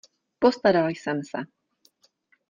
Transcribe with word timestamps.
Postaral 0.39 0.89
jsem 0.89 1.21
se. 1.23 1.37